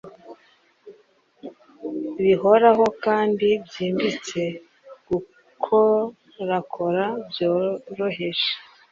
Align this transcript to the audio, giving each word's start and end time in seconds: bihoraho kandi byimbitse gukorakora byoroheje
bihoraho 2.23 2.85
kandi 3.05 3.47
byimbitse 3.65 4.41
gukorakora 5.07 7.03
byoroheje 7.29 8.47